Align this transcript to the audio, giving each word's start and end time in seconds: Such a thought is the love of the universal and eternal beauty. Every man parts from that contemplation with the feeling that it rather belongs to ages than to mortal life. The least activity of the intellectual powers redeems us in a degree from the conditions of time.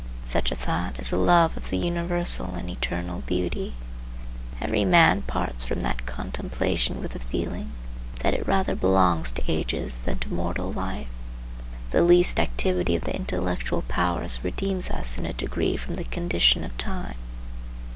Such 0.25 0.51
a 0.51 0.55
thought 0.55 0.97
is 0.99 1.11
the 1.11 1.15
love 1.17 1.55
of 1.55 1.69
the 1.69 1.77
universal 1.77 2.55
and 2.55 2.67
eternal 2.71 3.21
beauty. 3.27 3.75
Every 4.59 4.83
man 4.83 5.21
parts 5.21 5.63
from 5.63 5.81
that 5.81 6.07
contemplation 6.07 6.99
with 6.99 7.11
the 7.11 7.19
feeling 7.19 7.71
that 8.21 8.33
it 8.33 8.47
rather 8.47 8.73
belongs 8.75 9.31
to 9.33 9.43
ages 9.47 9.99
than 9.99 10.17
to 10.17 10.33
mortal 10.33 10.73
life. 10.73 11.05
The 11.91 12.01
least 12.01 12.39
activity 12.39 12.95
of 12.95 13.03
the 13.03 13.15
intellectual 13.15 13.83
powers 13.83 14.39
redeems 14.43 14.89
us 14.89 15.19
in 15.19 15.27
a 15.27 15.33
degree 15.33 15.77
from 15.77 15.93
the 15.93 16.03
conditions 16.05 16.65
of 16.65 16.75
time. 16.79 17.17